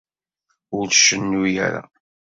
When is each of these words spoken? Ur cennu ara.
Ur 0.77 0.87
cennu 1.05 1.41
ara. 1.65 1.83